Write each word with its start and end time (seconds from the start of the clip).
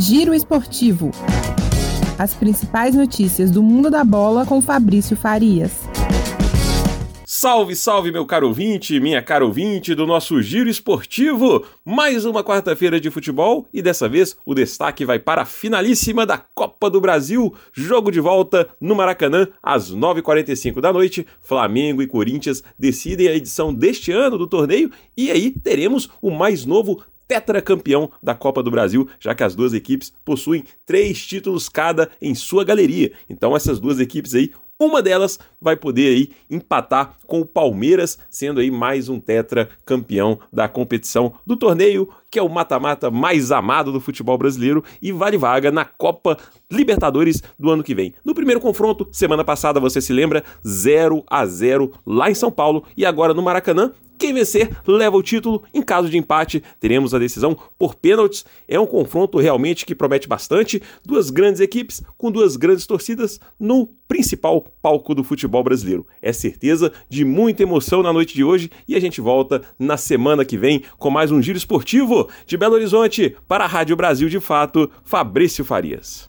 Giro 0.00 0.32
Esportivo. 0.32 1.10
As 2.16 2.32
principais 2.32 2.94
notícias 2.94 3.50
do 3.50 3.60
mundo 3.60 3.90
da 3.90 4.04
bola 4.04 4.46
com 4.46 4.60
Fabrício 4.60 5.16
Farias. 5.16 5.72
Salve, 7.26 7.74
salve, 7.74 8.12
meu 8.12 8.24
caro 8.24 8.46
ouvinte, 8.46 9.00
minha 9.00 9.20
cara 9.20 9.44
ouvinte 9.44 9.96
do 9.96 10.06
nosso 10.06 10.40
Giro 10.40 10.70
Esportivo. 10.70 11.64
Mais 11.84 12.24
uma 12.24 12.44
quarta-feira 12.44 13.00
de 13.00 13.10
futebol 13.10 13.66
e 13.74 13.82
dessa 13.82 14.08
vez 14.08 14.36
o 14.46 14.54
destaque 14.54 15.04
vai 15.04 15.18
para 15.18 15.42
a 15.42 15.44
finalíssima 15.44 16.24
da 16.24 16.38
Copa 16.38 16.88
do 16.88 17.00
Brasil. 17.00 17.52
Jogo 17.72 18.12
de 18.12 18.20
volta 18.20 18.68
no 18.80 18.94
Maracanã 18.94 19.48
às 19.60 19.92
9h45 19.92 20.80
da 20.80 20.92
noite. 20.92 21.26
Flamengo 21.42 22.02
e 22.02 22.06
Corinthians 22.06 22.62
decidem 22.78 23.26
a 23.26 23.34
edição 23.34 23.74
deste 23.74 24.12
ano 24.12 24.38
do 24.38 24.46
torneio 24.46 24.92
e 25.16 25.28
aí 25.32 25.50
teremos 25.50 26.08
o 26.22 26.30
mais 26.30 26.64
novo 26.64 27.02
tetracampeão 27.28 28.10
da 28.22 28.34
Copa 28.34 28.62
do 28.62 28.70
Brasil, 28.70 29.06
já 29.20 29.34
que 29.34 29.44
as 29.44 29.54
duas 29.54 29.74
equipes 29.74 30.12
possuem 30.24 30.64
três 30.86 31.24
títulos 31.24 31.68
cada 31.68 32.08
em 32.20 32.34
sua 32.34 32.64
galeria. 32.64 33.12
Então 33.28 33.54
essas 33.54 33.78
duas 33.78 34.00
equipes 34.00 34.34
aí, 34.34 34.50
uma 34.80 35.02
delas 35.02 35.40
vai 35.60 35.74
poder 35.74 36.08
aí 36.08 36.30
empatar 36.48 37.16
com 37.26 37.40
o 37.40 37.46
Palmeiras, 37.46 38.16
sendo 38.30 38.60
aí 38.60 38.70
mais 38.70 39.08
um 39.08 39.18
tetra 39.18 39.68
campeão 39.84 40.38
da 40.52 40.68
competição 40.68 41.34
do 41.44 41.56
torneio, 41.56 42.08
que 42.30 42.38
é 42.38 42.42
o 42.42 42.48
mata-mata 42.48 43.10
mais 43.10 43.50
amado 43.50 43.90
do 43.90 44.00
futebol 44.00 44.38
brasileiro 44.38 44.84
e 45.02 45.10
vale 45.10 45.36
vaga 45.36 45.72
na 45.72 45.84
Copa 45.84 46.38
Libertadores 46.70 47.42
do 47.58 47.70
ano 47.70 47.82
que 47.82 47.94
vem. 47.94 48.14
No 48.24 48.34
primeiro 48.34 48.60
confronto, 48.60 49.08
semana 49.10 49.42
passada, 49.42 49.80
você 49.80 50.00
se 50.00 50.12
lembra, 50.12 50.44
0 50.64 51.24
a 51.26 51.44
0 51.44 51.92
lá 52.06 52.30
em 52.30 52.34
São 52.34 52.50
Paulo 52.50 52.84
e 52.96 53.04
agora 53.04 53.34
no 53.34 53.42
Maracanã, 53.42 53.92
quem 54.18 54.34
vencer 54.34 54.70
leva 54.86 55.16
o 55.16 55.22
título. 55.22 55.62
Em 55.72 55.80
caso 55.80 56.10
de 56.10 56.18
empate, 56.18 56.62
teremos 56.80 57.14
a 57.14 57.18
decisão 57.18 57.56
por 57.78 57.94
pênaltis. 57.94 58.44
É 58.66 58.78
um 58.78 58.86
confronto 58.86 59.38
realmente 59.38 59.86
que 59.86 59.94
promete 59.94 60.28
bastante. 60.28 60.82
Duas 61.04 61.30
grandes 61.30 61.60
equipes 61.60 62.02
com 62.16 62.30
duas 62.30 62.56
grandes 62.56 62.86
torcidas 62.86 63.40
no 63.58 63.88
principal 64.08 64.66
palco 64.82 65.14
do 65.14 65.22
futebol 65.22 65.62
brasileiro. 65.62 66.06
É 66.20 66.32
certeza 66.32 66.92
de 67.08 67.24
muita 67.24 67.62
emoção 67.62 68.02
na 68.02 68.12
noite 68.12 68.34
de 68.34 68.42
hoje 68.42 68.70
e 68.88 68.96
a 68.96 69.00
gente 69.00 69.20
volta 69.20 69.62
na 69.78 69.96
semana 69.96 70.44
que 70.44 70.58
vem 70.58 70.82
com 70.96 71.10
mais 71.10 71.30
um 71.30 71.40
giro 71.40 71.58
esportivo 71.58 72.28
de 72.46 72.56
Belo 72.56 72.74
Horizonte 72.74 73.36
para 73.46 73.64
a 73.64 73.68
Rádio 73.68 73.94
Brasil 73.94 74.28
de 74.28 74.40
Fato, 74.40 74.90
Fabrício 75.04 75.64
Farias. 75.64 76.26